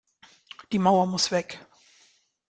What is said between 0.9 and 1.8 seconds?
muss weg!